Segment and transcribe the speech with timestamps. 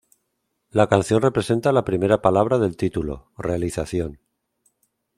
[0.71, 4.17] La canción representa la primera palabra del título, realización.